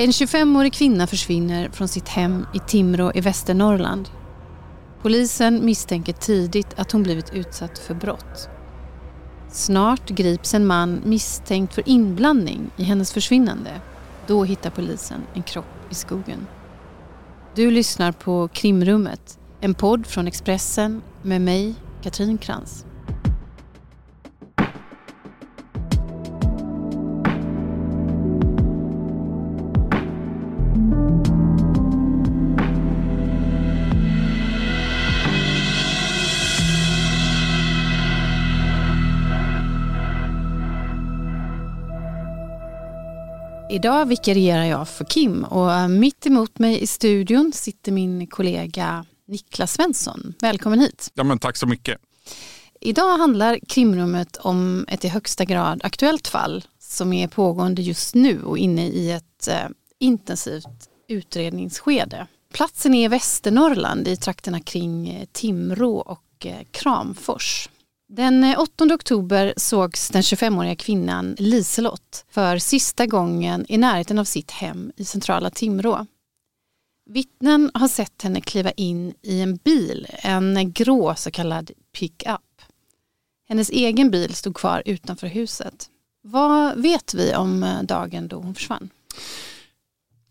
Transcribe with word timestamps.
En 0.00 0.10
25-årig 0.10 0.72
kvinna 0.72 1.06
försvinner 1.06 1.68
från 1.68 1.88
sitt 1.88 2.08
hem 2.08 2.46
i 2.54 2.58
Timrå 2.58 3.12
i 3.14 3.20
Västernorrland. 3.20 4.08
Polisen 5.02 5.64
misstänker 5.64 6.12
tidigt 6.12 6.66
att 6.76 6.92
hon 6.92 7.02
blivit 7.02 7.34
utsatt 7.34 7.78
för 7.78 7.94
brott. 7.94 8.48
Snart 9.52 10.10
grips 10.10 10.54
en 10.54 10.66
man 10.66 11.00
misstänkt 11.04 11.74
för 11.74 11.88
inblandning 11.88 12.70
i 12.76 12.84
hennes 12.84 13.12
försvinnande. 13.12 13.70
Då 14.26 14.44
hittar 14.44 14.70
polisen 14.70 15.20
en 15.34 15.42
kropp 15.42 15.90
i 15.90 15.94
skogen. 15.94 16.46
Du 17.54 17.70
lyssnar 17.70 18.12
på 18.12 18.48
Krimrummet, 18.48 19.38
en 19.60 19.74
podd 19.74 20.06
från 20.06 20.26
Expressen 20.26 21.02
med 21.22 21.40
mig, 21.40 21.74
Katrin 22.02 22.38
Krantz. 22.38 22.84
Idag 43.70 44.06
vikarierar 44.06 44.64
jag 44.64 44.88
för 44.88 45.04
Kim 45.04 45.44
och 45.44 45.90
mitt 45.90 46.26
emot 46.26 46.58
mig 46.58 46.82
i 46.82 46.86
studion 46.86 47.52
sitter 47.52 47.92
min 47.92 48.26
kollega 48.26 49.04
Niklas 49.26 49.72
Svensson. 49.72 50.34
Välkommen 50.40 50.80
hit. 50.80 51.10
Ja, 51.14 51.24
men 51.24 51.38
tack 51.38 51.56
så 51.56 51.66
mycket. 51.66 51.98
Idag 52.80 53.18
handlar 53.18 53.58
krimrummet 53.68 54.36
om 54.36 54.84
ett 54.88 55.04
i 55.04 55.08
högsta 55.08 55.44
grad 55.44 55.80
aktuellt 55.84 56.28
fall 56.28 56.64
som 56.78 57.12
är 57.12 57.28
pågående 57.28 57.82
just 57.82 58.14
nu 58.14 58.42
och 58.42 58.58
inne 58.58 58.86
i 58.86 59.10
ett 59.10 59.48
eh, 59.48 59.68
intensivt 59.98 60.88
utredningsskede. 61.08 62.26
Platsen 62.52 62.94
är 62.94 63.08
Västernorrland 63.08 64.08
i 64.08 64.16
trakterna 64.16 64.60
kring 64.60 65.08
eh, 65.08 65.26
Timrå 65.32 65.96
och 65.96 66.46
eh, 66.46 66.58
Kramfors. 66.70 67.68
Den 68.12 68.44
eh, 68.44 68.58
8 68.60 68.84
oktober 68.94 69.54
sågs 69.56 70.08
den 70.08 70.22
25-åriga 70.22 70.74
kvinnan 70.74 71.36
Liselott 71.38 72.24
för 72.30 72.58
sista 72.58 73.06
gången 73.06 73.66
i 73.68 73.78
närheten 73.78 74.18
av 74.18 74.24
sitt 74.24 74.50
hem 74.50 74.92
i 74.96 75.04
centrala 75.04 75.50
Timrå. 75.50 76.06
Vittnen 77.10 77.70
har 77.74 77.88
sett 77.88 78.22
henne 78.22 78.40
kliva 78.40 78.70
in 78.70 79.14
i 79.22 79.40
en 79.40 79.56
bil, 79.56 80.06
en 80.22 80.72
grå 80.72 81.14
så 81.14 81.30
kallad 81.30 81.70
pick-up. 81.92 82.62
Hennes 83.48 83.70
egen 83.70 84.10
bil 84.10 84.34
stod 84.34 84.56
kvar 84.56 84.82
utanför 84.86 85.26
huset. 85.26 85.88
Vad 86.22 86.78
vet 86.78 87.14
vi 87.14 87.34
om 87.34 87.62
eh, 87.62 87.82
dagen 87.82 88.28
då 88.28 88.36
hon 88.36 88.54
försvann? 88.54 88.90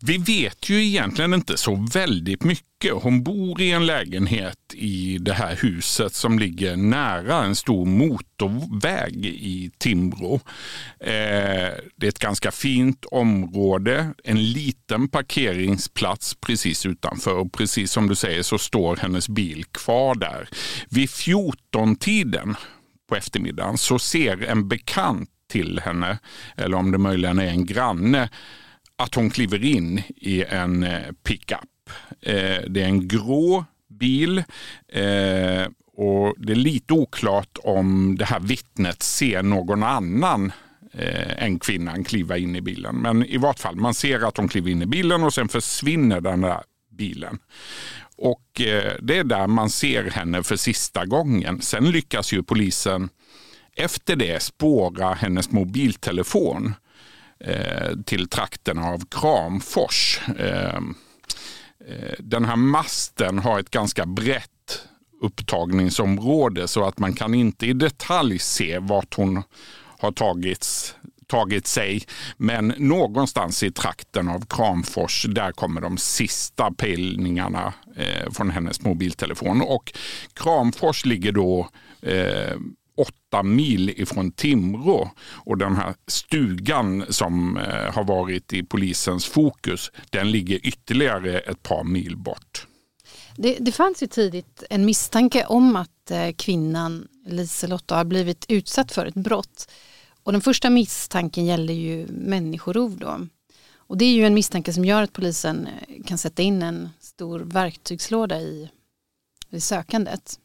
Vi 0.02 0.18
vet 0.18 0.70
ju 0.70 0.84
egentligen 0.84 1.34
inte 1.34 1.56
så 1.56 1.86
väldigt 1.92 2.44
mycket. 2.44 2.92
Hon 2.92 3.22
bor 3.22 3.60
i 3.60 3.70
en 3.70 3.86
lägenhet 3.86 4.58
i 4.74 5.18
det 5.18 5.32
här 5.32 5.56
huset 5.56 6.14
som 6.14 6.38
ligger 6.38 6.76
nära 6.76 7.44
en 7.44 7.56
stor 7.56 7.86
motorväg 7.86 9.26
i 9.26 9.70
Timrå. 9.78 10.34
Eh, 11.00 11.72
det 11.96 12.06
är 12.06 12.08
ett 12.08 12.18
ganska 12.18 12.50
fint 12.50 13.04
område, 13.04 14.14
en 14.24 14.52
liten 14.52 15.08
parkeringsplats 15.08 16.34
precis 16.34 16.86
utanför 16.86 17.34
och 17.34 17.52
precis 17.52 17.92
som 17.92 18.08
du 18.08 18.14
säger 18.14 18.42
så 18.42 18.58
står 18.58 18.96
hennes 18.96 19.28
bil 19.28 19.64
kvar 19.64 20.14
där. 20.14 20.48
Vid 20.88 21.08
14-tiden 21.08 22.56
på 23.08 23.16
eftermiddagen 23.16 23.78
så 23.78 23.98
ser 23.98 24.42
en 24.42 24.68
bekant 24.68 25.30
till 25.50 25.80
henne, 25.84 26.18
eller 26.56 26.76
om 26.76 26.92
det 26.92 26.98
möjligen 26.98 27.38
är 27.38 27.48
en 27.48 27.66
granne, 27.66 28.28
att 29.00 29.14
hon 29.14 29.30
kliver 29.30 29.64
in 29.64 30.02
i 30.16 30.44
en 30.44 30.82
eh, 30.82 31.12
pickup. 31.22 31.90
Eh, 32.20 32.60
det 32.68 32.82
är 32.82 32.84
en 32.84 33.08
grå 33.08 33.64
bil 33.88 34.38
eh, 34.88 35.66
och 35.96 36.34
det 36.38 36.52
är 36.52 36.56
lite 36.56 36.94
oklart 36.94 37.58
om 37.62 38.16
det 38.18 38.24
här 38.24 38.40
vittnet 38.40 39.02
ser 39.02 39.42
någon 39.42 39.82
annan 39.82 40.52
än 41.36 41.58
kvinnan 41.58 42.04
kliva 42.04 42.38
in 42.38 42.56
i 42.56 42.60
bilen. 42.60 42.96
Men 42.96 43.24
i 43.24 43.36
vart 43.36 43.58
fall, 43.58 43.76
man 43.76 43.94
ser 43.94 44.28
att 44.28 44.36
hon 44.36 44.48
kliver 44.48 44.70
in 44.70 44.82
i 44.82 44.86
bilen 44.86 45.22
och 45.22 45.34
sen 45.34 45.48
försvinner 45.48 46.20
den 46.20 46.40
där 46.40 46.60
bilen. 46.92 47.38
Och 48.16 48.46
det 49.00 49.18
är 49.18 49.24
där 49.24 49.46
man 49.46 49.70
ser 49.70 50.10
henne 50.10 50.42
för 50.42 50.56
sista 50.56 51.06
gången. 51.06 51.60
Sen 51.62 51.90
lyckas 51.90 52.32
ju 52.32 52.42
polisen 52.42 53.08
efter 53.76 54.16
det 54.16 54.42
spåra 54.42 55.14
hennes 55.14 55.50
mobiltelefon 55.50 56.74
Eh, 56.74 56.89
Eh, 57.44 57.96
till 58.06 58.28
trakten 58.28 58.78
av 58.78 59.04
Kramfors. 59.10 60.20
Ehm, 60.38 60.94
eh, 61.88 62.14
den 62.18 62.44
här 62.44 62.56
masten 62.56 63.38
har 63.38 63.60
ett 63.60 63.70
ganska 63.70 64.06
brett 64.06 64.86
upptagningsområde 65.22 66.68
så 66.68 66.84
att 66.84 66.98
man 66.98 67.12
kan 67.12 67.34
inte 67.34 67.66
i 67.66 67.72
detalj 67.72 68.38
se 68.38 68.78
vart 68.78 69.14
hon 69.14 69.42
har 69.98 70.12
tagits, 70.12 70.94
tagit 71.26 71.66
sig. 71.66 72.02
Men 72.36 72.74
någonstans 72.78 73.62
i 73.62 73.70
trakten 73.70 74.28
av 74.28 74.46
Kramfors, 74.46 75.26
där 75.28 75.52
kommer 75.52 75.80
de 75.80 75.98
sista 75.98 76.70
pejlningarna 76.70 77.72
eh, 77.96 78.30
från 78.32 78.50
hennes 78.50 78.82
mobiltelefon. 78.82 79.62
Och 79.62 79.92
Kramfors 80.34 81.04
ligger 81.04 81.32
då 81.32 81.68
eh, 82.02 82.56
åtta 83.00 83.42
mil 83.42 83.90
ifrån 83.90 84.32
Timrå. 84.32 85.10
Och 85.30 85.58
den 85.58 85.76
här 85.76 85.94
stugan 86.06 87.04
som 87.08 87.56
eh, 87.56 87.94
har 87.94 88.04
varit 88.04 88.52
i 88.52 88.62
polisens 88.62 89.26
fokus, 89.26 89.90
den 90.10 90.30
ligger 90.30 90.66
ytterligare 90.66 91.38
ett 91.38 91.62
par 91.62 91.84
mil 91.84 92.16
bort. 92.16 92.66
Det, 93.36 93.56
det 93.60 93.72
fanns 93.72 94.02
ju 94.02 94.06
tidigt 94.06 94.62
en 94.70 94.84
misstanke 94.84 95.44
om 95.44 95.76
att 95.76 96.10
eh, 96.10 96.32
kvinnan 96.36 97.08
Liselotte 97.26 97.94
har 97.94 98.04
blivit 98.04 98.44
utsatt 98.48 98.92
för 98.92 99.06
ett 99.06 99.14
brott. 99.14 99.70
Och 100.22 100.32
den 100.32 100.40
första 100.40 100.70
misstanken 100.70 101.46
gäller 101.46 101.74
ju 101.74 102.06
människorov 102.06 102.98
då. 102.98 103.26
Och 103.76 103.96
det 103.96 104.04
är 104.04 104.12
ju 104.12 104.26
en 104.26 104.34
misstanke 104.34 104.72
som 104.72 104.84
gör 104.84 105.02
att 105.02 105.12
polisen 105.12 105.66
eh, 105.66 106.04
kan 106.04 106.18
sätta 106.18 106.42
in 106.42 106.62
en 106.62 106.88
stor 107.00 107.40
verktygslåda 107.40 108.40
i, 108.40 108.70
i 109.50 109.60
sökandet. 109.60 110.38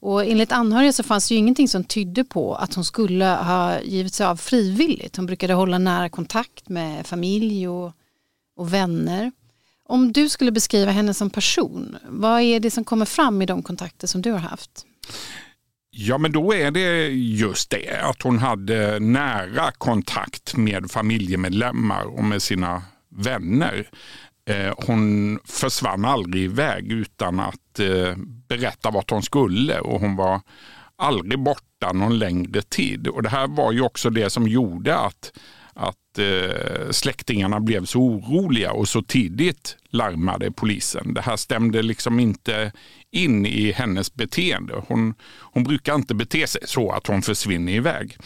Och 0.00 0.24
enligt 0.24 0.52
anhöriga 0.52 0.92
så 0.92 1.02
fanns 1.02 1.28
det 1.28 1.34
ju 1.34 1.38
ingenting 1.38 1.68
som 1.68 1.84
tydde 1.84 2.24
på 2.24 2.54
att 2.54 2.74
hon 2.74 2.84
skulle 2.84 3.24
ha 3.24 3.80
givit 3.80 4.14
sig 4.14 4.26
av 4.26 4.36
frivilligt. 4.36 5.16
Hon 5.16 5.26
brukade 5.26 5.54
hålla 5.54 5.78
nära 5.78 6.08
kontakt 6.08 6.68
med 6.68 7.06
familj 7.06 7.68
och, 7.68 7.92
och 8.56 8.74
vänner. 8.74 9.32
Om 9.84 10.12
du 10.12 10.28
skulle 10.28 10.52
beskriva 10.52 10.90
henne 10.90 11.14
som 11.14 11.30
person, 11.30 11.96
vad 12.08 12.40
är 12.40 12.60
det 12.60 12.70
som 12.70 12.84
kommer 12.84 13.04
fram 13.04 13.42
i 13.42 13.46
de 13.46 13.62
kontakter 13.62 14.06
som 14.06 14.22
du 14.22 14.32
har 14.32 14.38
haft? 14.38 14.84
Ja, 15.90 16.18
men 16.18 16.32
då 16.32 16.54
är 16.54 16.70
det 16.70 17.08
just 17.08 17.70
det 17.70 18.00
att 18.02 18.22
hon 18.22 18.38
hade 18.38 18.98
nära 19.00 19.70
kontakt 19.72 20.56
med 20.56 20.90
familjemedlemmar 20.90 22.04
och 22.04 22.24
med 22.24 22.42
sina 22.42 22.82
vänner. 23.10 23.88
Eh, 24.50 24.74
hon 24.86 25.38
försvann 25.44 26.04
aldrig 26.04 26.44
iväg 26.44 26.92
utan 26.92 27.40
att 27.40 27.78
eh, 27.78 28.16
berätta 28.48 28.90
vart 28.90 29.10
hon 29.10 29.22
skulle 29.22 29.80
och 29.80 30.00
hon 30.00 30.16
var 30.16 30.40
aldrig 30.96 31.38
borta 31.38 31.92
någon 31.92 32.18
längre 32.18 32.62
tid. 32.62 33.06
Och 33.06 33.22
Det 33.22 33.28
här 33.28 33.46
var 33.46 33.72
ju 33.72 33.80
också 33.80 34.10
det 34.10 34.30
som 34.30 34.48
gjorde 34.48 34.98
att, 34.98 35.32
att 35.74 36.18
eh, 36.18 36.90
släktingarna 36.90 37.60
blev 37.60 37.84
så 37.84 38.00
oroliga 38.00 38.72
och 38.72 38.88
så 38.88 39.02
tidigt 39.02 39.76
larmade 39.90 40.50
polisen. 40.50 41.14
Det 41.14 41.20
här 41.20 41.36
stämde 41.36 41.82
liksom 41.82 42.20
inte 42.20 42.72
in 43.10 43.46
i 43.46 43.72
hennes 43.72 44.14
beteende. 44.14 44.74
Hon, 44.88 45.14
hon 45.40 45.64
brukar 45.64 45.94
inte 45.94 46.14
bete 46.14 46.46
sig 46.46 46.60
så 46.64 46.90
att 46.90 47.06
hon 47.06 47.22
försvinner 47.22 47.72
iväg. 47.72 48.16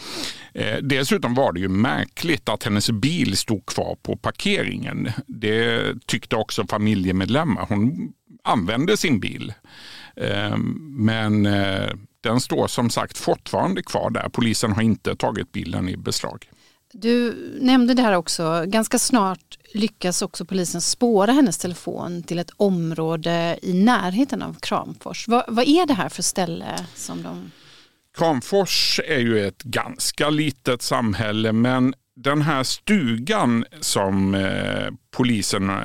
Eh, 0.53 0.77
dessutom 0.77 1.33
var 1.33 1.53
det 1.53 1.59
ju 1.59 1.69
märkligt 1.69 2.49
att 2.49 2.63
hennes 2.63 2.91
bil 2.91 3.37
stod 3.37 3.65
kvar 3.65 3.97
på 4.03 4.17
parkeringen. 4.17 5.11
Det 5.27 5.93
tyckte 6.05 6.35
också 6.35 6.67
familjemedlemmar. 6.67 7.65
Hon 7.69 8.13
använde 8.43 8.97
sin 8.97 9.19
bil. 9.19 9.53
Eh, 10.15 10.57
men 10.97 11.45
eh, 11.45 11.89
den 12.21 12.41
står 12.41 12.67
som 12.67 12.89
sagt 12.89 13.17
fortfarande 13.17 13.83
kvar 13.83 14.09
där. 14.09 14.29
Polisen 14.29 14.71
har 14.71 14.81
inte 14.81 15.15
tagit 15.15 15.51
bilen 15.51 15.89
i 15.89 15.97
beslag. 15.97 16.49
Du 16.93 17.35
nämnde 17.61 17.93
det 17.93 18.01
här 18.01 18.13
också, 18.13 18.63
ganska 18.67 18.99
snart 18.99 19.57
lyckas 19.73 20.21
också 20.21 20.45
polisen 20.45 20.81
spåra 20.81 21.31
hennes 21.31 21.57
telefon 21.57 22.23
till 22.23 22.39
ett 22.39 22.51
område 22.57 23.59
i 23.61 23.73
närheten 23.73 24.41
av 24.41 24.57
Kramfors. 24.59 25.27
Vad, 25.27 25.43
vad 25.47 25.67
är 25.67 25.85
det 25.85 25.93
här 25.93 26.09
för 26.09 26.23
ställe 26.23 26.85
som 26.95 27.23
de... 27.23 27.51
Kramfors 28.17 28.99
är 29.07 29.19
ju 29.19 29.47
ett 29.47 29.63
ganska 29.63 30.29
litet 30.29 30.81
samhälle 30.81 31.51
men 31.51 31.93
den 32.15 32.41
här 32.41 32.63
stugan 32.63 33.65
som 33.79 34.35
eh, 34.35 34.93
polisen 35.11 35.69
eh, 35.69 35.75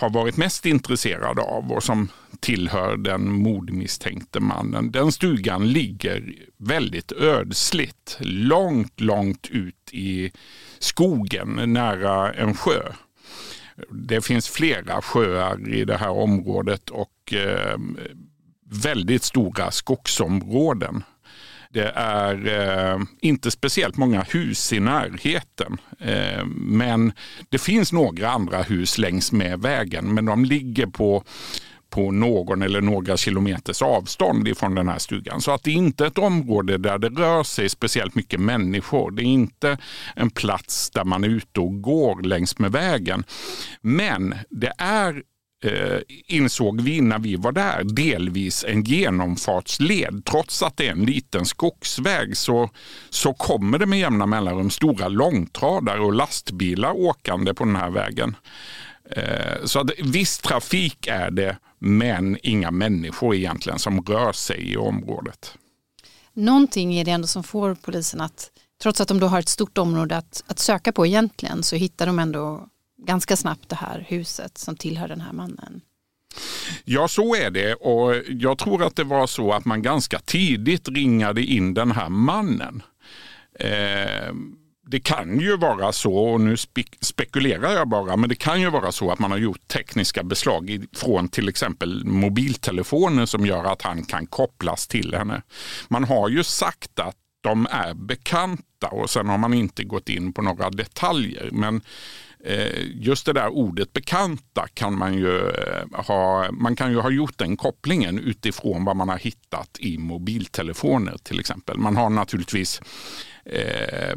har 0.00 0.10
varit 0.10 0.36
mest 0.36 0.66
intresserad 0.66 1.38
av 1.38 1.72
och 1.72 1.82
som 1.82 2.08
tillhör 2.40 2.96
den 2.96 3.32
mordmisstänkte 3.32 4.40
mannen. 4.40 4.90
Den 4.90 5.12
stugan 5.12 5.68
ligger 5.68 6.34
väldigt 6.56 7.12
ödsligt, 7.12 8.16
långt, 8.20 9.00
långt 9.00 9.48
ut 9.50 9.90
i 9.92 10.32
skogen 10.78 11.72
nära 11.72 12.32
en 12.32 12.54
sjö. 12.54 12.82
Det 13.90 14.24
finns 14.24 14.48
flera 14.48 15.02
sjöar 15.02 15.68
i 15.74 15.84
det 15.84 15.96
här 15.96 16.10
området 16.10 16.90
och 16.90 17.32
eh, 17.32 17.78
väldigt 18.82 19.22
stora 19.22 19.70
skogsområden. 19.70 21.04
Det 21.72 21.92
är 21.94 22.46
eh, 22.92 23.00
inte 23.20 23.50
speciellt 23.50 23.96
många 23.96 24.22
hus 24.22 24.72
i 24.72 24.80
närheten. 24.80 25.78
Eh, 25.98 26.44
men 26.56 27.12
det 27.48 27.58
finns 27.58 27.92
några 27.92 28.30
andra 28.30 28.62
hus 28.62 28.98
längs 28.98 29.32
med 29.32 29.60
vägen. 29.60 30.14
Men 30.14 30.24
de 30.24 30.44
ligger 30.44 30.86
på 30.86 31.24
på 31.92 32.10
någon 32.10 32.62
eller 32.62 32.80
några 32.80 33.16
kilometers 33.16 33.82
avstånd 33.82 34.48
ifrån 34.48 34.74
den 34.74 34.88
här 34.88 34.98
stugan. 34.98 35.40
Så 35.40 35.50
att 35.50 35.62
det 35.62 35.70
är 35.70 35.74
inte 35.74 36.06
ett 36.06 36.18
område 36.18 36.78
där 36.78 36.98
det 36.98 37.08
rör 37.08 37.42
sig 37.42 37.68
speciellt 37.68 38.14
mycket 38.14 38.40
människor. 38.40 39.10
Det 39.10 39.22
är 39.22 39.24
inte 39.24 39.78
en 40.16 40.30
plats 40.30 40.90
där 40.90 41.04
man 41.04 41.24
är 41.24 41.28
ute 41.28 41.60
och 41.60 41.82
går 41.82 42.22
längs 42.22 42.58
med 42.58 42.72
vägen. 42.72 43.24
Men 43.80 44.34
det 44.50 44.72
är 44.78 45.22
eh, 45.62 46.00
insåg 46.26 46.80
vi 46.80 47.00
när 47.00 47.18
vi 47.18 47.36
var 47.36 47.52
där, 47.52 47.84
delvis 47.84 48.64
en 48.64 48.82
genomfartsled. 48.82 50.22
Trots 50.24 50.62
att 50.62 50.76
det 50.76 50.88
är 50.88 50.92
en 50.92 51.04
liten 51.04 51.46
skogsväg 51.46 52.36
så, 52.36 52.70
så 53.10 53.34
kommer 53.34 53.78
det 53.78 53.86
med 53.86 53.98
jämna 53.98 54.26
mellanrum 54.26 54.70
stora 54.70 55.08
långtradare 55.08 56.00
och 56.00 56.12
lastbilar 56.12 56.92
åkande 56.92 57.54
på 57.54 57.64
den 57.64 57.76
här 57.76 57.90
vägen. 57.90 58.36
Eh, 59.10 59.64
så 59.64 59.80
att 59.80 59.90
viss 59.98 60.38
trafik 60.38 61.06
är 61.06 61.30
det, 61.30 61.56
men 61.78 62.38
inga 62.42 62.70
människor 62.70 63.34
egentligen 63.34 63.78
som 63.78 64.02
rör 64.02 64.32
sig 64.32 64.72
i 64.72 64.76
området. 64.76 65.54
Någonting 66.34 66.94
är 66.94 67.04
det 67.04 67.10
ändå 67.10 67.26
som 67.26 67.42
får 67.42 67.74
polisen 67.74 68.20
att, 68.20 68.50
trots 68.82 69.00
att 69.00 69.08
de 69.08 69.20
då 69.20 69.26
har 69.26 69.38
ett 69.38 69.48
stort 69.48 69.78
område 69.78 70.16
att, 70.16 70.44
att 70.46 70.58
söka 70.58 70.92
på 70.92 71.06
egentligen, 71.06 71.62
så 71.62 71.76
hittar 71.76 72.06
de 72.06 72.18
ändå 72.18 72.68
ganska 73.06 73.36
snabbt 73.36 73.68
det 73.68 73.76
här 73.76 74.06
huset 74.08 74.58
som 74.58 74.76
tillhör 74.76 75.08
den 75.08 75.20
här 75.20 75.32
mannen. 75.32 75.80
Ja, 76.84 77.08
så 77.08 77.34
är 77.34 77.50
det 77.50 77.74
och 77.74 78.14
jag 78.28 78.58
tror 78.58 78.82
att 78.84 78.96
det 78.96 79.04
var 79.04 79.26
så 79.26 79.52
att 79.52 79.64
man 79.64 79.82
ganska 79.82 80.18
tidigt 80.18 80.88
ringade 80.88 81.42
in 81.42 81.74
den 81.74 81.92
här 81.92 82.08
mannen. 82.08 82.82
Eh, 83.58 84.34
det 84.86 85.00
kan 85.00 85.40
ju 85.40 85.56
vara 85.56 85.92
så, 85.92 86.14
och 86.14 86.40
nu 86.40 86.56
spekulerar 87.00 87.72
jag 87.72 87.88
bara, 87.88 88.16
men 88.16 88.28
det 88.28 88.34
kan 88.34 88.60
ju 88.60 88.70
vara 88.70 88.92
så 88.92 89.10
att 89.10 89.18
man 89.18 89.30
har 89.30 89.38
gjort 89.38 89.68
tekniska 89.68 90.22
beslag 90.22 90.84
från 90.96 91.28
till 91.28 91.48
exempel 91.48 92.04
mobiltelefoner 92.04 93.26
som 93.26 93.46
gör 93.46 93.64
att 93.64 93.82
han 93.82 94.04
kan 94.04 94.26
kopplas 94.26 94.86
till 94.86 95.14
henne. 95.14 95.42
Man 95.88 96.04
har 96.04 96.28
ju 96.28 96.44
sagt 96.44 96.98
att 96.98 97.16
de 97.42 97.66
är 97.70 97.94
bekanta 97.94 98.88
och 98.90 99.10
sen 99.10 99.28
har 99.28 99.38
man 99.38 99.54
inte 99.54 99.84
gått 99.84 100.08
in 100.08 100.32
på 100.32 100.42
några 100.42 100.70
detaljer. 100.70 101.48
Men 101.52 101.80
eh, 102.44 102.86
just 102.94 103.26
det 103.26 103.32
där 103.32 103.48
ordet 103.48 103.92
bekanta 103.92 104.66
kan 104.74 104.98
man 104.98 105.14
ju 105.14 105.38
eh, 105.38 106.04
ha, 106.06 106.52
man 106.52 106.76
kan 106.76 106.90
ju 106.90 107.00
ha 107.00 107.10
gjort 107.10 107.38
den 107.38 107.56
kopplingen 107.56 108.18
utifrån 108.18 108.84
vad 108.84 108.96
man 108.96 109.08
har 109.08 109.18
hittat 109.18 109.76
i 109.78 109.98
mobiltelefoner 109.98 111.16
till 111.22 111.40
exempel. 111.40 111.78
Man 111.78 111.96
har 111.96 112.10
naturligtvis 112.10 112.80
eh, 113.44 114.16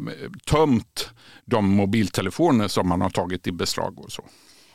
tömt 0.50 1.10
de 1.44 1.68
mobiltelefoner 1.68 2.68
som 2.68 2.88
man 2.88 3.00
har 3.00 3.10
tagit 3.10 3.46
i 3.46 3.52
beslag 3.52 4.00
och 4.00 4.12
så. 4.12 4.24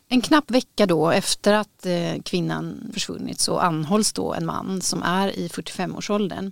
En 0.07 0.21
knapp 0.21 0.51
vecka 0.51 0.85
då 0.85 1.09
efter 1.09 1.53
att 1.53 1.85
eh, 1.85 2.21
kvinnan 2.25 2.89
försvunnit 2.93 3.39
så 3.39 3.57
anhålls 3.57 4.13
då 4.13 4.33
en 4.33 4.45
man 4.45 4.81
som 4.81 5.03
är 5.03 5.39
i 5.39 5.47
45-årsåldern. 5.47 6.51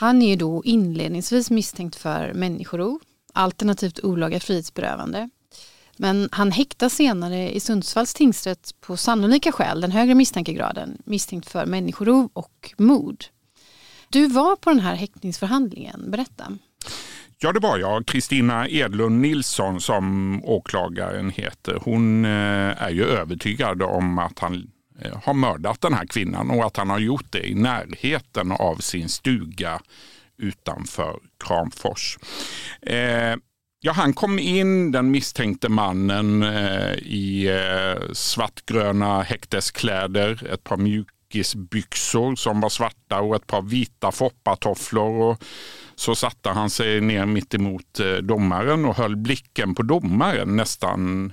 Han 0.00 0.22
är 0.22 0.36
då 0.36 0.62
inledningsvis 0.64 1.50
misstänkt 1.50 1.96
för 1.96 2.32
människorov, 2.32 2.98
alternativt 3.32 4.00
olaga 4.04 4.40
frihetsberövande 4.40 5.30
men 6.00 6.28
han 6.32 6.50
häktas 6.50 6.94
senare 6.94 7.50
i 7.54 7.60
Sundsvalls 7.60 8.14
tingsrätt 8.14 8.74
på 8.80 8.96
sannolika 8.96 9.52
skäl, 9.52 9.80
den 9.80 9.92
högre 9.92 10.14
misstankegraden, 10.14 11.02
misstänkt 11.04 11.48
för 11.50 11.66
människorov 11.66 12.30
och 12.32 12.74
mord. 12.78 13.24
Du 14.08 14.26
var 14.26 14.56
på 14.56 14.70
den 14.70 14.80
här 14.80 14.94
häktningsförhandlingen, 14.94 16.10
berätta. 16.10 16.52
Ja, 17.38 17.52
det 17.52 17.60
var 17.60 17.78
jag. 17.78 18.06
Kristina 18.06 18.68
Edlund 18.68 19.20
Nilsson 19.20 19.80
som 19.80 20.40
åklagaren 20.44 21.30
heter. 21.30 21.78
Hon 21.84 22.24
eh, 22.24 22.82
är 22.82 22.90
ju 22.90 23.04
övertygad 23.04 23.82
om 23.82 24.18
att 24.18 24.38
han 24.38 24.70
Eh, 25.02 25.18
har 25.24 25.34
mördat 25.34 25.80
den 25.80 25.94
här 25.94 26.06
kvinnan 26.06 26.50
och 26.50 26.66
att 26.66 26.76
han 26.76 26.90
har 26.90 26.98
gjort 26.98 27.32
det 27.32 27.48
i 27.48 27.54
närheten 27.54 28.52
av 28.52 28.76
sin 28.76 29.08
stuga 29.08 29.80
utanför 30.38 31.18
Kramfors. 31.44 32.18
Eh, 32.82 33.36
Ja, 33.82 33.92
han 33.92 34.12
kom 34.12 34.38
in, 34.38 34.92
den 34.92 35.10
misstänkte 35.10 35.68
mannen, 35.68 36.42
eh, 36.42 36.92
i 36.94 37.46
eh, 37.48 38.12
svartgröna 38.12 39.22
häkteskläder, 39.22 40.52
ett 40.52 40.64
par 40.64 40.76
mjukisbyxor 40.76 42.36
som 42.36 42.60
var 42.60 42.68
svarta 42.68 43.20
och 43.20 43.36
ett 43.36 43.46
par 43.46 43.62
vita 43.62 44.12
foppatofflor. 44.12 45.22
Och 45.22 45.44
så 45.94 46.14
satte 46.14 46.48
han 46.48 46.70
sig 46.70 47.00
ner 47.00 47.26
mitt 47.26 47.54
emot 47.54 48.00
eh, 48.00 48.12
domaren 48.12 48.84
och 48.84 48.96
höll 48.96 49.16
blicken 49.16 49.74
på 49.74 49.82
domaren 49.82 50.56
nästan. 50.56 51.32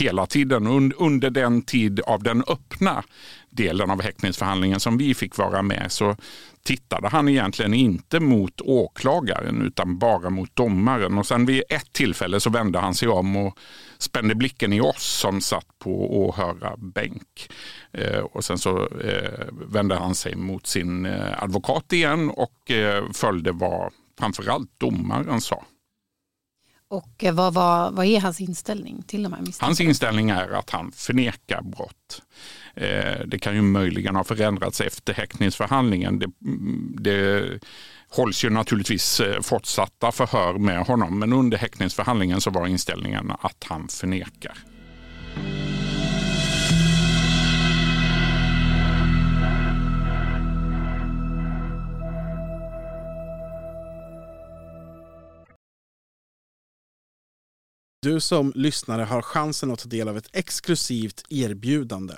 hela 0.00 0.26
tiden 0.26 0.92
under 0.92 1.30
den 1.30 1.62
tid 1.62 2.00
av 2.00 2.22
den 2.22 2.44
öppna 2.48 3.04
delen 3.50 3.90
av 3.90 4.02
häktningsförhandlingen 4.02 4.80
som 4.80 4.98
vi 4.98 5.14
fick 5.14 5.38
vara 5.38 5.62
med 5.62 5.92
så 5.92 6.16
tittade 6.62 7.08
han 7.08 7.28
egentligen 7.28 7.74
inte 7.74 8.20
mot 8.20 8.60
åklagaren 8.60 9.62
utan 9.62 9.98
bara 9.98 10.30
mot 10.30 10.56
domaren. 10.56 11.18
Och 11.18 11.26
sen 11.26 11.46
vid 11.46 11.62
ett 11.68 11.92
tillfälle 11.92 12.40
så 12.40 12.50
vände 12.50 12.78
han 12.78 12.94
sig 12.94 13.08
om 13.08 13.36
och 13.36 13.58
spände 13.98 14.34
blicken 14.34 14.72
i 14.72 14.80
oss 14.80 15.18
som 15.20 15.40
satt 15.40 15.78
på 15.78 16.20
åhörarbänk. 16.26 17.50
Eh, 17.92 18.18
och 18.18 18.44
sen 18.44 18.58
så 18.58 18.88
eh, 18.88 19.46
vände 19.52 19.94
han 19.94 20.14
sig 20.14 20.36
mot 20.36 20.66
sin 20.66 21.06
eh, 21.06 21.42
advokat 21.42 21.92
igen 21.92 22.30
och 22.30 22.70
eh, 22.70 23.04
följde 23.12 23.52
vad 23.52 23.92
framförallt 24.18 24.70
domaren 24.78 25.40
sa. 25.40 25.64
Och 26.88 27.24
eh, 27.24 27.34
vad, 27.34 27.54
vad, 27.54 27.94
vad 27.94 28.06
är 28.06 28.20
hans 28.20 28.40
inställning 28.40 29.02
till 29.02 29.22
de 29.22 29.32
här 29.32 29.40
misstankarna? 29.40 29.68
Hans 29.68 29.80
inställning 29.80 30.30
är 30.30 30.50
att 30.50 30.70
han 30.70 30.92
förnekar 30.92 31.62
brott. 31.62 32.22
Eh, 32.74 33.26
det 33.26 33.38
kan 33.38 33.54
ju 33.54 33.62
möjligen 33.62 34.16
ha 34.16 34.24
förändrats 34.24 34.80
efter 34.80 35.14
häktningsförhandlingen. 35.14 36.18
Det, 36.18 36.30
mm, 36.44 36.96
det 37.00 37.44
hålls 38.08 38.44
ju 38.44 38.50
naturligtvis 38.50 39.20
eh, 39.20 39.40
fortsatta 39.40 40.12
förhör 40.12 40.58
med 40.58 40.86
honom 40.86 41.18
men 41.18 41.32
under 41.32 41.58
häktningsförhandlingen 41.58 42.40
så 42.40 42.50
var 42.50 42.66
inställningen 42.66 43.32
att 43.40 43.64
han 43.68 43.88
förnekar. 43.88 44.58
Du 58.06 58.20
som 58.20 58.52
lyssnare 58.54 59.02
har 59.02 59.22
chansen 59.22 59.70
att 59.70 59.78
ta 59.78 59.88
del 59.88 60.08
av 60.08 60.16
ett 60.16 60.28
exklusivt 60.32 61.24
erbjudande. 61.28 62.14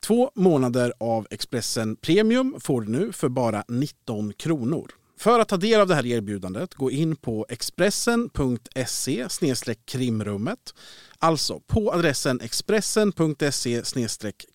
Två 0.00 0.30
månader 0.34 0.92
av 1.00 1.26
Expressen 1.30 1.96
Premium 1.96 2.56
får 2.60 2.80
du 2.80 2.88
nu 2.88 3.12
för 3.12 3.28
bara 3.28 3.64
19 3.68 4.32
kronor. 4.32 4.90
För 5.18 5.40
att 5.40 5.48
ta 5.48 5.56
del 5.56 5.80
av 5.80 5.88
det 5.88 5.94
här 5.94 6.06
erbjudandet, 6.06 6.74
gå 6.74 6.90
in 6.90 7.16
på 7.16 7.46
expressen.se 7.48 9.26
krimrummet. 9.84 10.74
Alltså, 11.18 11.60
på 11.66 11.92
adressen 11.92 12.40
expressen.se 12.40 13.82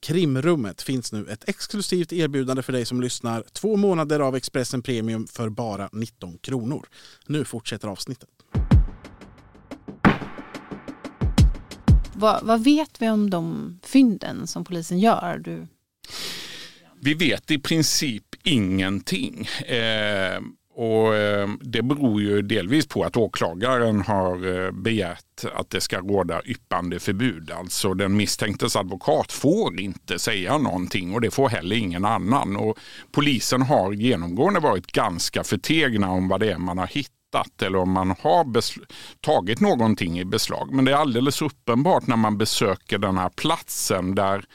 krimrummet 0.02 0.82
finns 0.82 1.12
nu 1.12 1.28
ett 1.28 1.50
exklusivt 1.50 2.14
erbjudande 2.14 2.64
för 2.64 2.74
dig 2.74 2.86
som 2.86 3.02
lyssnar. 3.02 3.44
Två 3.54 3.76
månader 3.76 4.20
av 4.20 4.36
Expressen 4.36 4.82
Premium 4.82 5.28
för 5.28 5.50
bara 5.50 5.90
19 5.92 6.38
kronor. 6.38 6.88
Nu 7.28 7.46
fortsätter 7.46 7.88
avsnittet. 7.88 8.30
Vad, 12.18 12.44
vad 12.44 12.64
vet 12.64 13.02
vi 13.02 13.10
om 13.10 13.30
de 13.30 13.80
fynden 13.84 14.48
som 14.48 14.64
polisen 14.64 15.00
gör? 15.00 15.42
Du... 15.44 15.68
Vi 17.02 17.14
vet 17.14 17.52
i 17.52 17.60
princip 17.60 18.24
ingenting. 18.44 19.48
Eh, 19.66 20.42
och 20.76 21.16
eh, 21.16 21.50
Det 21.62 21.82
beror 21.82 22.22
ju 22.22 22.42
delvis 22.42 22.88
på 22.88 23.04
att 23.04 23.18
åklagaren 23.18 24.02
har 24.02 24.66
eh, 24.66 24.72
begärt 24.72 25.46
att 25.54 25.70
det 25.70 25.82
ska 25.82 26.00
råda 26.00 26.42
yppande 26.46 27.00
förbud. 27.00 27.52
Alltså 27.52 27.94
den 27.94 28.18
misstänktes 28.18 28.76
advokat 28.76 29.32
får 29.32 29.80
inte 29.80 30.20
säga 30.20 30.58
någonting 30.58 31.14
och 31.14 31.22
det 31.22 31.32
får 31.32 31.50
heller 31.50 31.76
ingen 31.76 32.06
annan. 32.06 32.56
Och 32.56 32.78
polisen 33.12 33.62
har 33.62 33.94
genomgående 33.94 34.60
varit 34.60 34.88
ganska 34.88 35.44
förtegna 35.44 36.12
om 36.12 36.28
vad 36.28 36.40
det 36.40 36.52
är 36.52 36.58
man 36.58 36.78
har 36.78 36.88
hittat 36.88 37.15
eller 37.62 37.78
om 37.78 37.92
man 37.92 38.10
har 38.10 38.46
tagit 39.22 39.60
någonting 39.60 40.20
i 40.20 40.26
beslag. 40.26 40.74
Men 40.74 40.86
det 40.86 40.92
är 40.92 40.96
alldeles 40.96 41.42
uppenbart 41.42 42.08
när 42.08 42.16
man 42.16 42.38
besöker 42.38 42.98
den 42.98 43.18
här 43.18 43.30
platsen 43.30 44.16
där 44.16 44.46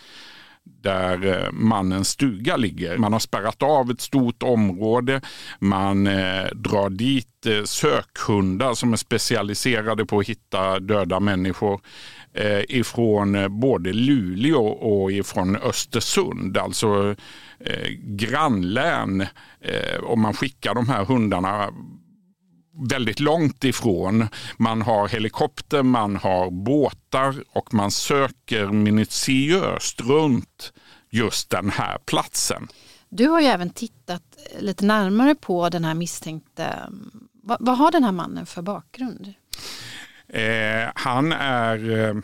där 0.82 1.26
eh, 1.26 1.52
mannens 1.52 2.08
stuga 2.08 2.56
ligger. 2.56 2.99
Man 2.99 3.12
har 3.12 3.20
spärrat 3.20 3.62
av 3.62 3.90
ett 3.90 4.00
stort 4.00 4.42
område. 4.42 5.20
Man 5.58 6.06
eh, 6.06 6.46
drar 6.54 6.90
dit 6.90 7.46
eh, 7.46 7.64
sökhundar 7.64 8.75
som 8.75 8.92
är 8.92 8.96
specialiserade 8.96 10.06
på 10.06 10.18
att 10.18 10.28
hitta 10.28 10.80
döda 10.80 11.20
människor 11.20 11.80
eh, 12.34 12.60
ifrån 12.68 13.34
eh, 13.34 13.49
både 13.49 13.92
Luleå 13.92 14.66
och 14.66 15.12
ifrån 15.12 15.56
Östersund, 15.56 16.58
alltså 16.58 17.14
eh, 17.64 17.88
grannlän. 17.99 19.20
Eh, 19.60 20.00
och 20.02 20.18
man 20.18 20.34
skickar 20.34 20.75
de 20.75 20.88
här 20.88 21.04
hundarna 21.04 21.70
väldigt 22.72 23.20
långt 23.20 23.64
ifrån. 23.64 24.28
Man 24.56 24.82
har 24.82 25.08
helikopter, 25.08 25.82
man 25.82 26.16
har 26.16 26.50
båtar 26.50 27.34
och 27.52 27.74
man 27.74 27.90
söker 27.90 28.66
minutiöst 28.66 30.00
runt 30.00 30.72
just 31.10 31.50
den 31.50 31.70
här 31.70 31.98
platsen. 32.06 32.68
Du 33.08 33.28
har 33.28 33.40
ju 33.40 33.46
även 33.46 33.70
tittat 33.70 34.22
lite 34.58 34.84
närmare 34.84 35.34
på 35.34 35.68
den 35.68 35.84
här 35.84 35.94
misstänkte. 35.94 36.76
Vad, 37.42 37.58
vad 37.60 37.78
har 37.78 37.90
den 37.90 38.04
här 38.04 38.12
mannen 38.12 38.46
för 38.46 38.62
bakgrund? 38.62 39.34
Eh, 40.28 40.88
han 40.94 41.32
är 41.32 42.08
eh, 42.08 42.14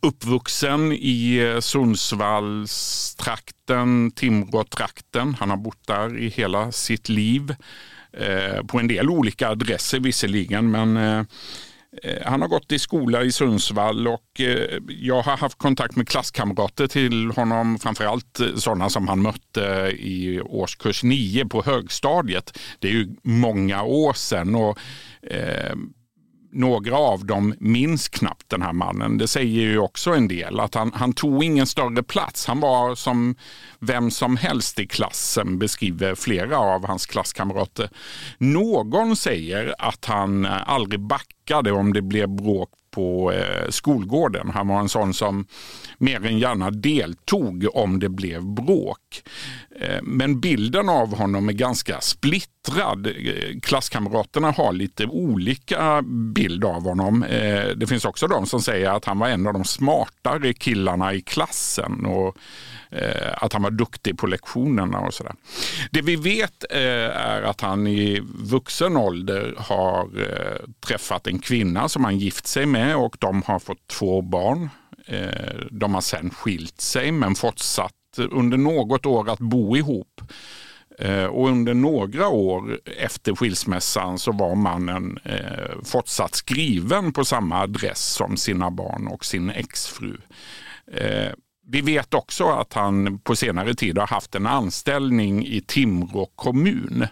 uppvuxen 0.00 0.92
i 0.92 1.36
eh, 1.36 1.60
Sundsvallstrakten, 1.60 4.10
Timråtrakten. 4.10 5.34
Han 5.34 5.50
har 5.50 5.56
bott 5.56 5.86
där 5.86 6.18
i 6.18 6.28
hela 6.28 6.72
sitt 6.72 7.08
liv. 7.08 7.56
Eh, 8.16 8.62
på 8.64 8.78
en 8.78 8.88
del 8.88 9.10
olika 9.10 9.48
adresser 9.48 10.00
visserligen, 10.00 10.70
men 10.70 10.96
eh, 10.96 11.24
eh, 12.02 12.22
han 12.26 12.40
har 12.40 12.48
gått 12.48 12.72
i 12.72 12.78
skola 12.78 13.22
i 13.22 13.32
Sundsvall 13.32 14.08
och 14.08 14.40
jag 14.88 15.22
har 15.22 15.36
haft 15.36 15.58
kontakt 15.58 15.96
med 15.96 16.08
klasskamrater 16.08 16.86
till 16.86 17.30
honom, 17.30 17.78
framförallt 17.78 18.40
sådana 18.56 18.90
som 18.90 19.08
han 19.08 19.22
mötte 19.22 19.92
i 19.98 20.40
årskurs 20.40 21.02
9 21.02 21.46
på 21.46 21.62
högstadiet. 21.62 22.58
Det 22.78 22.88
är 22.88 22.92
ju 22.92 23.08
många 23.22 23.82
år 23.82 24.12
sedan 24.12 24.54
och 24.54 24.78
några 26.56 26.96
av 26.96 27.26
dem 27.26 27.54
minns 27.60 28.08
knappt 28.08 28.48
den 28.48 28.62
här 28.62 28.72
mannen. 28.72 29.18
Det 29.18 29.28
säger 29.28 29.60
ju 29.60 29.78
också 29.78 30.10
en 30.10 30.28
del 30.28 30.60
att 30.60 30.74
han, 30.74 30.92
han 30.94 31.12
tog 31.12 31.44
ingen 31.44 31.66
större 31.66 32.02
plats. 32.02 32.46
Han 32.46 32.60
var 32.60 32.94
som 32.94 33.34
vem 33.80 34.10
som 34.10 34.36
helst 34.36 34.80
i 34.80 34.86
klassen 34.86 35.58
beskriver 35.58 36.14
flera 36.14 36.58
av 36.58 36.86
hans 36.86 37.06
klasskamrater. 37.06 37.90
Någon 38.38 39.16
säger 39.16 39.74
att 39.78 40.04
han 40.04 40.44
eh, 40.44 40.68
aldrig 40.68 41.00
backade 41.00 41.72
om 41.72 41.92
det 41.92 42.02
blev 42.02 42.28
bråk 42.28 42.70
på 42.96 43.32
eh, 43.32 43.68
skolgården. 43.68 44.50
Han 44.50 44.68
var 44.68 44.80
en 44.80 44.88
sån 44.88 45.14
som 45.14 45.46
mer 45.98 46.26
än 46.26 46.38
gärna 46.38 46.70
deltog 46.70 47.66
om 47.74 47.98
det 47.98 48.08
blev 48.08 48.44
bråk. 48.44 49.22
Eh, 49.80 50.02
men 50.02 50.40
bilden 50.40 50.88
av 50.88 51.16
honom 51.16 51.48
är 51.48 51.52
ganska 51.52 52.00
splittrad. 52.66 53.08
Klasskamraterna 53.62 54.50
har 54.50 54.72
lite 54.72 55.06
olika 55.06 56.02
bild 56.34 56.64
av 56.64 56.82
honom. 56.82 57.22
Eh, 57.22 57.68
det 57.76 57.86
finns 57.86 58.04
också 58.04 58.26
de 58.26 58.46
som 58.46 58.62
säger 58.62 58.90
att 58.90 59.04
han 59.04 59.18
var 59.18 59.28
en 59.28 59.46
av 59.46 59.52
de 59.52 59.64
smartare 59.64 60.52
killarna 60.52 61.14
i 61.14 61.20
klassen. 61.20 62.06
Och 62.06 62.36
eh, 62.90 63.34
att 63.42 63.52
han 63.52 63.62
var 63.62 63.70
duktig 63.70 64.18
på 64.18 64.26
lektionerna 64.26 64.98
och 64.98 65.14
sådär. 65.14 65.34
Det 65.90 66.02
vi 66.02 66.16
vet 66.16 66.64
eh, 66.70 66.80
är 66.80 67.42
att 67.42 67.60
han 67.60 67.86
i 67.86 68.22
vuxen 68.34 68.96
ålder 68.96 69.54
har 69.58 70.10
träffat 70.80 71.26
en 71.26 71.38
kvinna 71.38 71.88
som 71.88 72.04
han 72.04 72.18
gift 72.18 72.46
sig 72.46 72.66
med 72.66 72.96
och 72.96 73.16
de 73.20 73.42
har 73.42 73.58
fått 73.58 73.86
två 73.86 74.22
barn. 74.22 74.68
De 75.70 75.94
har 75.94 76.00
sen 76.00 76.30
skilt 76.30 76.80
sig 76.80 77.12
men 77.12 77.34
fortsatt 77.34 77.92
under 78.30 78.56
något 78.56 79.06
år 79.06 79.30
att 79.30 79.38
bo 79.38 79.76
ihop. 79.76 80.20
Eh, 80.98 81.24
och 81.24 81.48
under 81.48 81.74
några 81.74 82.28
år 82.28 82.78
efter 82.98 83.34
skilsmässan 83.34 84.18
så 84.18 84.32
var 84.32 84.54
mannen 84.54 85.18
eh, 85.24 85.82
fortsatt 85.84 86.34
skriven 86.34 87.12
på 87.12 87.24
samma 87.24 87.60
adress 87.60 87.98
som 87.98 88.36
sina 88.36 88.70
barn 88.70 89.06
och 89.06 89.24
sin 89.24 89.50
exfru. 89.50 90.16
Eh, 90.92 91.32
vi 91.68 91.80
vet 91.80 92.14
också 92.14 92.48
att 92.48 92.72
han 92.72 93.18
på 93.18 93.36
senare 93.36 93.74
tid 93.74 93.98
har 93.98 94.06
haft 94.06 94.34
en 94.34 94.46
anställning 94.46 95.46
i 95.46 95.60
Timrå 95.60 96.26
kommun. 96.34 97.06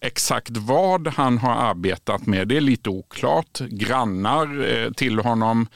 Exakt 0.00 0.56
vad 0.56 1.08
han 1.08 1.38
har 1.38 1.54
arbetat 1.54 2.26
med 2.26 2.48
det 2.48 2.56
är 2.56 2.60
lite 2.60 2.90
oklart. 2.90 3.58
Grannar 3.58 4.90
till 4.94 5.18
honom 5.18 5.66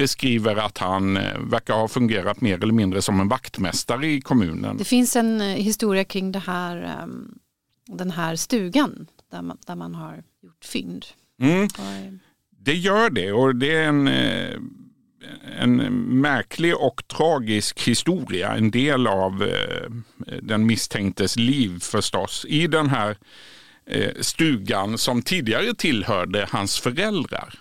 beskriver 0.00 0.56
att 0.56 0.78
han 0.78 1.16
eh, 1.16 1.38
verkar 1.38 1.74
ha 1.74 1.88
fungerat 1.88 2.40
mer 2.40 2.62
eller 2.62 2.72
mindre 2.72 3.02
som 3.02 3.20
en 3.20 3.28
vaktmästare 3.28 4.06
i 4.06 4.20
kommunen. 4.20 4.76
Det 4.76 4.84
finns 4.84 5.16
en 5.16 5.40
eh, 5.40 5.46
historia 5.46 6.04
kring 6.04 6.34
här, 6.34 6.82
ehm, 6.82 7.38
den 7.86 8.10
här 8.10 8.36
stugan 8.36 9.06
där 9.30 9.42
man, 9.42 9.58
där 9.66 9.76
man 9.76 9.94
har 9.94 10.22
gjort 10.42 10.64
fynd. 10.64 11.06
Mm. 11.40 11.68
Det 12.50 12.74
gör 12.74 13.10
det 13.10 13.32
och 13.32 13.56
det 13.56 13.76
är 13.76 13.88
en, 13.88 14.08
eh, 14.08 14.58
en 15.58 15.76
märklig 16.20 16.76
och 16.76 17.08
tragisk 17.08 17.88
historia. 17.88 18.52
En 18.52 18.70
del 18.70 19.06
av 19.06 19.42
eh, 19.42 19.90
den 20.42 20.66
misstänktes 20.66 21.36
liv 21.36 21.78
förstås. 21.80 22.46
I 22.48 22.66
den 22.66 22.88
här 22.90 23.16
eh, 23.86 24.12
stugan 24.20 24.98
som 24.98 25.22
tidigare 25.22 25.74
tillhörde 25.74 26.46
hans 26.50 26.78
föräldrar 26.78 27.54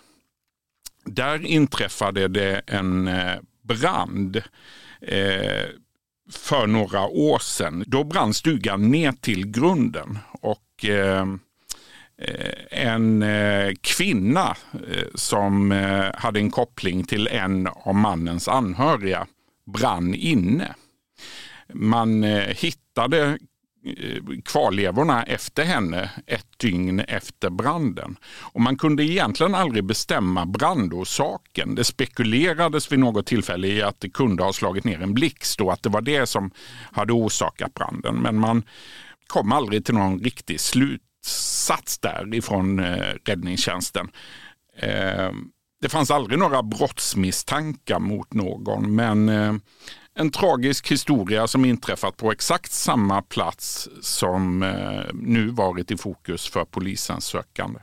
där 1.05 1.45
inträffade 1.45 2.27
det 2.27 2.61
en 2.67 3.07
eh, 3.07 3.35
brand 3.61 4.41
för 6.31 6.67
några 6.67 7.07
år 7.07 7.39
sedan. 7.39 7.83
Då 7.87 8.03
brann 8.03 8.33
stugan 8.33 8.91
ner 8.91 9.11
till 9.11 9.47
grunden 9.47 10.17
och 10.31 10.85
Eh, 12.21 12.85
en 12.85 13.23
eh, 13.23 13.73
kvinna 13.81 14.55
eh, 14.73 15.07
som 15.15 15.71
hade 16.13 16.39
en 16.39 16.51
koppling 16.51 17.03
till 17.03 17.27
en 17.27 17.67
av 17.67 17.95
mannens 17.95 18.47
anhöriga 18.47 19.27
brann 19.65 20.13
inne. 20.13 20.75
Man 21.73 22.23
hittade 22.49 23.38
kvarlevorna 24.45 25.23
efter 25.23 25.63
henne 25.63 26.11
ett 26.27 26.47
dygn 26.57 26.99
efter 26.99 27.49
branden. 27.49 28.15
Och 28.25 28.61
man 28.61 28.77
kunde 28.77 29.03
egentligen 29.03 29.55
aldrig 29.55 29.83
bestämma 29.83 30.45
brandorsaken. 30.45 31.75
Det 31.75 31.83
spekulerades 31.83 32.91
vid 32.91 32.99
något 32.99 33.25
tillfälle 33.25 33.67
i 33.67 33.81
att 33.81 33.99
det 33.99 34.09
kunde 34.09 34.43
ha 34.43 34.53
slagit 34.53 34.83
ner 34.83 35.01
en 35.01 35.13
blixt 35.13 35.61
och 35.61 35.73
att 35.73 35.83
det 35.83 35.89
var 35.89 36.01
det 36.01 36.25
som 36.25 36.51
hade 36.91 37.13
orsakat 37.13 37.73
branden. 37.73 38.15
Men 38.15 38.39
man 38.39 38.63
kom 39.27 39.51
aldrig 39.51 39.85
till 39.85 39.95
någon 39.95 40.19
riktig 40.19 40.59
slut 40.59 41.01
sats 41.25 41.99
där 41.99 42.35
ifrån 42.35 42.79
eh, 42.79 43.13
räddningstjänsten. 43.25 44.11
Eh, 44.77 45.31
det 45.81 45.89
fanns 45.89 46.11
aldrig 46.11 46.39
några 46.39 46.63
brottsmisstankar 46.63 47.99
mot 47.99 48.33
någon 48.33 48.95
men 48.95 49.29
eh, 49.29 49.53
en 50.15 50.31
tragisk 50.31 50.91
historia 50.91 51.47
som 51.47 51.65
inträffat 51.65 52.17
på 52.17 52.31
exakt 52.31 52.71
samma 52.71 53.21
plats 53.21 53.89
som 54.01 54.63
eh, 54.63 55.13
nu 55.13 55.49
varit 55.49 55.91
i 55.91 55.97
fokus 55.97 56.47
för 56.49 56.65
polisens 56.65 57.25
sökande. 57.25 57.79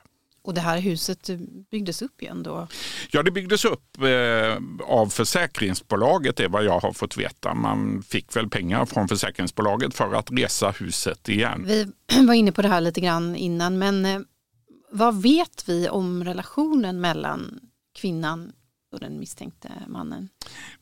Och 0.47 0.55
det 0.55 0.61
här 0.61 0.81
huset 0.81 1.31
byggdes 1.71 2.03
upp 2.03 2.23
igen 2.23 2.43
då? 2.43 2.69
Ja, 3.11 3.23
det 3.23 3.31
byggdes 3.31 3.65
upp 3.65 4.03
eh, 4.03 4.87
av 4.87 5.07
försäkringsbolaget, 5.07 6.41
är 6.41 6.49
vad 6.49 6.65
jag 6.65 6.81
har 6.81 6.93
fått 6.93 7.17
veta. 7.17 7.55
Man 7.55 8.03
fick 8.03 8.37
väl 8.37 8.49
pengar 8.49 8.87
från 8.87 9.09
försäkringsbolaget 9.09 9.95
för 9.95 10.15
att 10.15 10.31
resa 10.31 10.71
huset 10.71 11.29
igen. 11.29 11.65
Vi 11.67 11.87
var 12.27 12.35
inne 12.35 12.53
på 12.53 12.63
det 12.63 12.69
här 12.69 12.81
lite 12.81 13.01
grann 13.01 13.37
innan, 13.37 13.79
men 13.79 14.05
eh, 14.05 14.21
vad 14.91 15.23
vet 15.23 15.69
vi 15.69 15.89
om 15.89 16.25
relationen 16.25 17.01
mellan 17.01 17.61
kvinnan 17.99 18.53
den 18.99 19.19
misstänkte 19.19 19.69
mannen? 19.89 20.29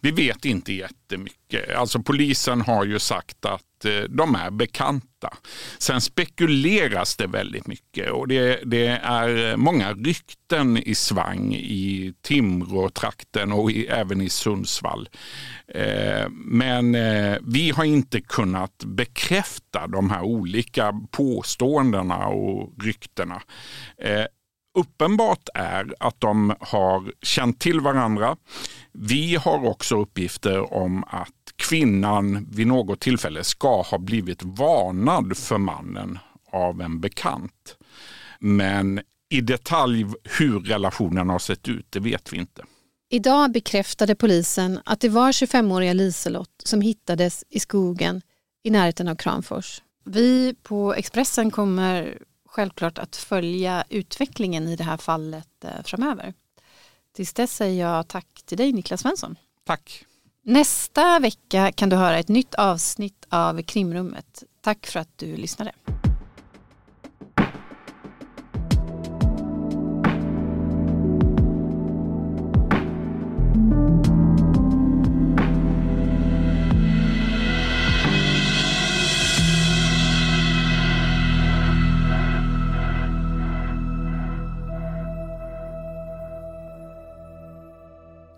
Vi 0.01 0.11
vet 0.11 0.45
inte 0.45 0.73
jättemycket. 0.73 1.77
Alltså 1.77 2.03
polisen 2.03 2.61
har 2.61 2.85
ju 2.85 2.99
sagt 2.99 3.45
att 3.45 3.85
eh, 3.85 4.03
de 4.09 4.35
är 4.35 4.51
bekanta. 4.51 5.37
Sen 5.79 6.01
spekuleras 6.01 7.17
det 7.17 7.27
väldigt 7.27 7.67
mycket 7.67 8.11
och 8.11 8.29
det, 8.29 8.61
det 8.65 8.87
är 8.87 9.51
eh, 9.51 9.57
många 9.57 9.93
rykten 9.93 10.77
i 10.77 10.95
svang 10.95 11.55
i 11.55 12.15
Timrå-trakten 12.23 13.53
och 13.53 13.71
i, 13.71 13.87
även 13.87 14.21
i 14.21 14.29
Sundsvall. 14.29 15.09
Eh, 15.69 16.29
men 16.31 16.95
eh, 16.95 17.39
vi 17.43 17.71
har 17.71 17.85
inte 17.85 18.21
kunnat 18.21 18.85
bekräfta 18.85 19.87
de 19.87 20.11
här 20.11 20.23
olika 20.23 20.93
påståendena 21.11 22.27
och 22.27 22.83
ryktena. 22.83 23.43
Eh, 23.99 24.25
uppenbart 24.75 25.49
är 25.55 25.95
att 26.01 26.21
de 26.21 26.55
har 26.61 27.13
känt 27.23 27.61
till 27.61 27.81
varandra. 27.81 28.37
Vi 28.93 29.37
har 29.37 29.65
också 29.69 30.01
uppgifter 30.01 30.75
om 30.75 31.05
att 31.05 31.31
kvinnan 31.57 32.47
vid 32.51 32.67
något 32.67 33.01
tillfälle 33.01 33.45
ska 33.45 33.83
ha 33.83 33.99
blivit 33.99 34.43
varnad 34.43 35.37
för 35.37 35.59
mannen 35.59 36.19
av 36.53 36.81
en 36.81 37.01
bekant. 37.01 37.77
Men 38.39 39.01
i 39.31 39.41
detalj 39.41 40.07
hur 40.39 40.61
relationen 40.61 41.29
har 41.29 41.39
sett 41.39 41.69
ut, 41.69 41.87
det 41.91 42.01
vet 42.01 42.33
vi 42.33 42.37
inte. 42.37 42.65
Idag 43.11 43.53
bekräftade 43.53 44.15
polisen 44.15 44.81
att 44.85 45.01
det 45.01 45.09
var 45.09 45.33
25-åriga 45.33 45.93
Liselott 45.93 46.63
som 46.65 46.81
hittades 46.81 47.45
i 47.51 47.61
skogen 47.61 48.23
i 48.63 48.71
närheten 48.71 49.09
av 49.09 49.15
Kramfors. 49.15 49.83
Vi 50.05 50.55
på 50.63 50.95
Expressen 50.95 51.51
kommer 51.51 52.19
självklart 52.55 52.99
att 52.99 53.17
följa 53.17 53.85
utvecklingen 53.89 54.69
i 54.69 54.77
det 54.77 54.85
här 54.85 54.97
fallet 54.97 55.65
eh, 55.65 55.83
framöver. 55.85 56.35
Tills 57.17 57.33
dess 57.33 57.57
säger 57.57 57.87
jag 57.87 58.09
tack 58.09 58.43
till 58.45 58.59
dig 58.59 58.73
Niklas 58.73 59.01
Svensson. 59.01 59.37
Tack. 59.65 60.05
Nästa 60.43 61.19
vecka 61.19 61.73
kan 61.73 61.89
du 61.89 61.97
höra 61.97 62.19
ett 62.19 62.29
nytt 62.29 62.55
avsnitt 62.55 63.27
av 63.29 63.63
Krimrummet. 63.63 64.43
Tack 64.61 64.87
för 64.87 65.01
att 65.01 65.19
du 65.19 65.37
lyssnade. 65.37 65.73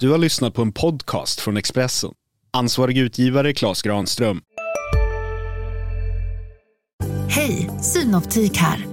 Du 0.06 0.10
har 0.10 0.18
lyssnat 0.18 0.54
på 0.54 0.62
en 0.62 0.72
podcast 0.72 1.40
från 1.40 1.56
Expressen. 1.56 2.10
Ansvarig 2.52 2.98
utgivare 2.98 3.52
Klas 3.52 3.82
Granström. 3.82 4.40
Hej, 7.28 7.70
Synoptik 7.82 8.56
här. 8.56 8.86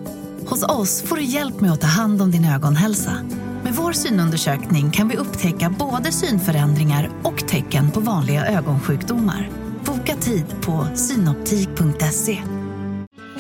Hos 0.46 0.64
oss 0.64 1.02
får 1.02 1.16
du 1.16 1.24
hjälp 1.24 1.62
med 1.62 1.72
att 1.72 1.82
ta 1.82 1.88
hand 1.88 2.22
om 2.22 2.32
din 2.32 2.46
ögonhälsa. 2.46 3.18
Med 3.64 3.74
vår 3.74 3.92
synundersökning 3.92 4.92
kan 4.92 5.10
vi 5.10 5.18
upptäcka 5.18 5.76
både 5.80 6.12
synförändringar 6.12 7.10
och 7.24 7.48
tecken 7.48 7.92
på 7.92 8.00
vanliga 8.00 8.46
ögonsjukdomar. 8.46 9.50
Boka 9.86 10.16
tid 10.16 10.46
på 10.62 10.88
synoptik.se. 10.96 12.44